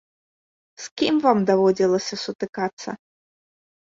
[0.85, 2.89] З кім вам даводзілася сутыкацца?